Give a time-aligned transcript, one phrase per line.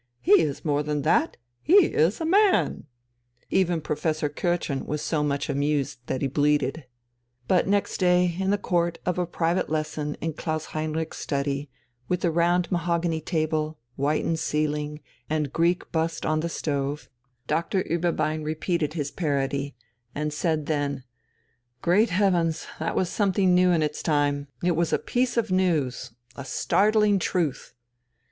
[0.19, 2.87] "He is more than that, he is a man!"
[3.51, 6.87] Even Professor Kürtchen was so much amused that he bleated.
[7.47, 11.69] But next day, in the course of a private lesson in Klaus Heinrich's study,
[12.07, 17.07] with the round mahogany table, whitened ceiling, and Greek bust on the stove,
[17.45, 19.75] Doctor Ueberbein repeated his parody,
[20.15, 21.03] and said then:
[21.83, 26.11] "Great heavens, that was something new in its time, it was a piece of news,
[26.35, 27.75] a startling truth!